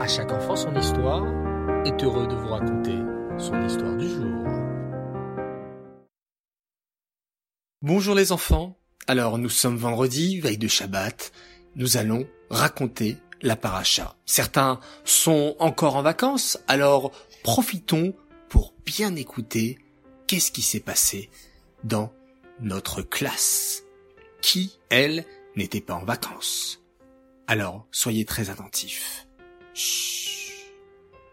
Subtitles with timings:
[0.00, 1.26] À chaque enfant son histoire
[1.84, 2.96] est heureux de vous raconter
[3.36, 4.46] son histoire du jour.
[7.82, 8.78] Bonjour les enfants.
[9.08, 11.32] Alors nous sommes vendredi, veille de Shabbat.
[11.76, 14.16] Nous allons raconter la paracha.
[14.24, 17.12] Certains sont encore en vacances, alors
[17.42, 18.14] profitons
[18.48, 19.78] pour bien écouter
[20.26, 21.28] qu'est-ce qui s'est passé
[21.84, 22.10] dans
[22.62, 23.82] notre classe.
[24.40, 25.26] Qui, elle,
[25.56, 26.82] n'était pas en vacances?
[27.46, 29.26] Alors, soyez très attentifs.
[29.74, 30.40] Chut.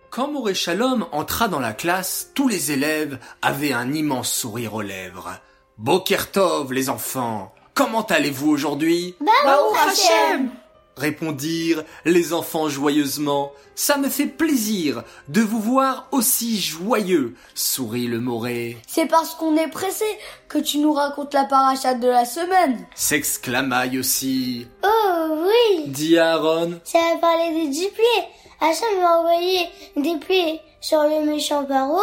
[0.09, 4.81] Quand Moré Shalom entra dans la classe, tous les élèves avaient un immense sourire aux
[4.81, 5.39] lèvres.
[5.77, 9.15] Bokertov, les enfants, comment allez-vous aujourd'hui?
[9.19, 10.49] Baruch Hashem
[10.97, 13.51] répondirent les enfants joyeusement.
[13.75, 18.77] Ça me fait plaisir de vous voir aussi joyeux, sourit le Moré.
[18.87, 20.05] C'est parce qu'on est pressé
[20.47, 22.85] que tu nous racontes la parachate de la semaine.
[22.95, 24.67] S'exclama aussi.
[24.83, 26.79] Oh oui Dit Aaron.
[26.83, 28.27] Ça va parler des dix plaies.
[28.59, 29.59] Hachem m'a envoyé
[29.95, 32.01] des plaies sur les méchants paro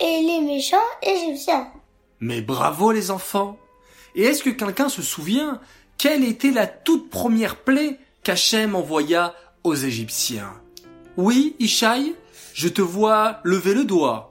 [0.00, 1.68] et les méchants égyptiens.
[2.20, 3.56] Mais bravo les enfants.
[4.14, 5.60] Et est-ce que quelqu'un se souvient
[6.02, 9.34] quelle était la toute première plaie qu'Hachem envoya
[9.64, 10.52] aux Égyptiens.
[11.16, 12.14] Oui, Ishaï,
[12.54, 14.30] je te vois lever le doigt.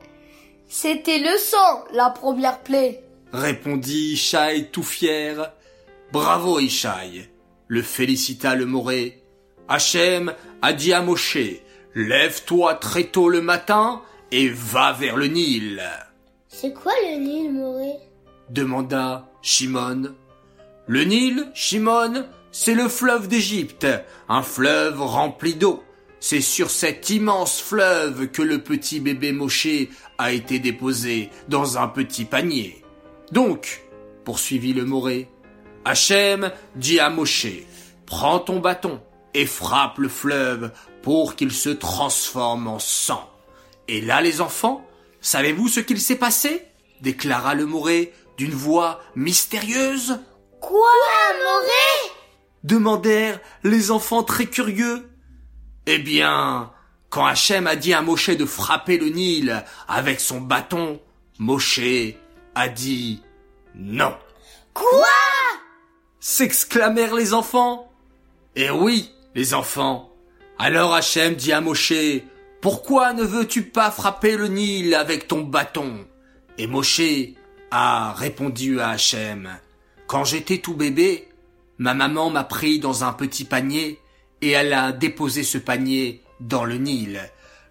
[0.67, 3.03] C'était le sang, la première plaie.
[3.33, 5.51] Répondit Ishaï tout fier.
[6.11, 7.29] Bravo, Ishaï.
[7.67, 9.21] Le félicita le Moré.
[9.69, 11.37] Hachem a dit à Moshe,
[11.95, 15.81] lève-toi très tôt le matin et va vers le Nil.
[16.49, 17.93] C'est quoi le Nil, Moré?
[18.49, 20.13] demanda Shimon.
[20.87, 23.87] Le Nil, Shimon, c'est le fleuve d'Égypte,
[24.27, 25.83] un fleuve rempli d'eau.
[26.19, 31.87] C'est sur cet immense fleuve que le petit bébé Moshe a été déposé dans un
[31.87, 32.83] petit panier.
[33.31, 33.81] Donc,
[34.23, 35.29] poursuivit le Moré,
[35.85, 37.47] Hachem dit à Moshe,
[38.05, 39.01] prends ton bâton
[39.33, 43.27] et frappe le fleuve pour qu'il se transforme en sang.
[43.87, 44.85] Et là, les enfants,
[45.21, 46.65] savez-vous ce qu'il s'est passé?
[47.01, 50.19] déclara le Moré d'une voix mystérieuse.
[50.59, 50.91] Quoi,
[51.43, 52.20] Moré?
[52.63, 55.09] Demandèrent les enfants très curieux.
[55.85, 56.71] Eh bien,
[57.09, 60.99] quand Hachem a dit à Moshe de frapper le Nil avec son bâton,
[61.39, 61.79] Moshe
[62.55, 63.21] a dit
[63.75, 64.15] non.
[64.73, 65.07] Quoi?
[66.19, 67.91] S'exclamèrent les enfants.
[68.55, 70.11] Eh oui, les enfants.
[70.59, 71.93] Alors Hachem dit à Moshe,
[72.61, 76.05] pourquoi ne veux-tu pas frapper le Nil avec ton bâton?
[76.57, 77.01] Et Moshe
[77.71, 79.49] a répondu à Hachem,
[80.05, 81.29] quand j'étais tout bébé,
[81.77, 83.99] Ma maman m'a pris dans un petit panier
[84.41, 87.21] et elle a déposé ce panier dans le Nil.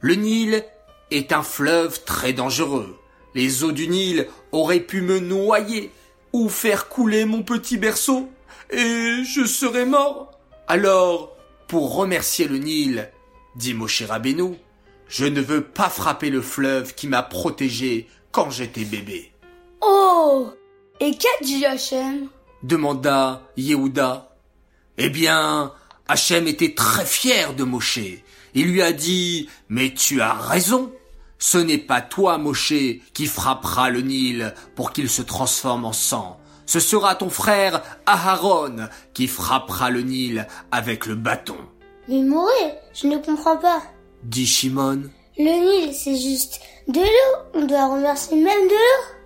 [0.00, 0.64] Le Nil
[1.10, 2.98] est un fleuve très dangereux.
[3.34, 5.90] Les eaux du Nil auraient pu me noyer
[6.32, 8.28] ou faire couler mon petit berceau
[8.70, 10.32] et je serais mort.
[10.68, 11.36] Alors,
[11.66, 13.10] pour remercier le Nil,
[13.56, 14.54] dit Moshe Rabbeinu,
[15.08, 19.32] je ne veux pas frapper le fleuve qui m'a protégé quand j'étais bébé.
[19.80, 20.50] Oh
[21.00, 22.28] Et qu'a dit Hachem
[22.62, 24.36] demanda Yehuda.
[24.98, 25.72] Eh bien,
[26.08, 28.00] Hachem était très fier de Moshe.
[28.54, 30.92] Il lui a dit, mais tu as raison.
[31.38, 32.74] Ce n'est pas toi, Moshe,
[33.14, 36.38] qui frappera le Nil pour qu'il se transforme en sang.
[36.66, 41.56] Ce sera ton frère Aharon qui frappera le Nil avec le bâton.
[42.08, 43.82] Mais Moré, je ne comprends pas.
[44.22, 45.04] Dit Shimon.
[45.38, 47.42] Le Nil, c'est juste de l'eau.
[47.54, 49.16] On doit remercier même de l'eau.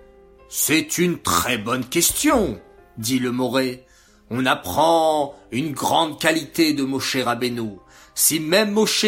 [0.49, 2.59] C'est une très bonne question,
[2.97, 3.85] dit le Moré.
[4.29, 7.77] On apprend une grande qualité de Moshe Rabbeinu.
[8.15, 9.05] Si même Moshe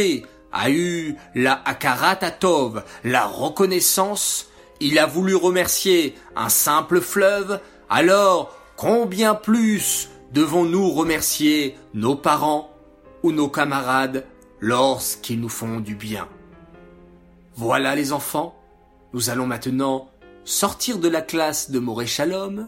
[0.52, 4.48] a eu la Akaratatov, la reconnaissance,
[4.80, 7.60] il a voulu remercier un simple fleuve,
[7.90, 12.72] alors combien plus devons-nous remercier nos parents
[13.24, 14.26] ou nos camarades
[14.60, 16.28] lorsqu'ils nous font du bien?
[17.56, 18.56] Voilà les enfants,
[19.14, 20.10] nous allons maintenant
[20.46, 22.68] sortir de la classe de Moré Shalom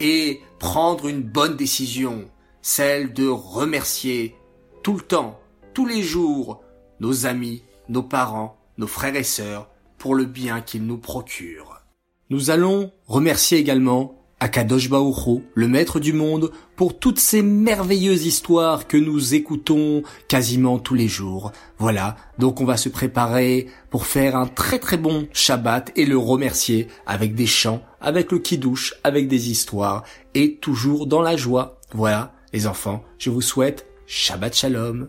[0.00, 2.28] et prendre une bonne décision,
[2.62, 4.36] celle de remercier
[4.82, 5.40] tout le temps,
[5.74, 6.62] tous les jours,
[7.00, 9.68] nos amis, nos parents, nos frères et sœurs
[9.98, 11.82] pour le bien qu'ils nous procurent.
[12.30, 18.86] Nous allons remercier également Akadosh Baruch le maître du monde, pour toutes ces merveilleuses histoires
[18.86, 21.50] que nous écoutons quasiment tous les jours.
[21.78, 26.16] Voilà, donc on va se préparer pour faire un très très bon Shabbat et le
[26.16, 30.04] remercier avec des chants, avec le kiddush, avec des histoires
[30.34, 31.80] et toujours dans la joie.
[31.92, 35.08] Voilà, les enfants, je vous souhaite Shabbat Shalom.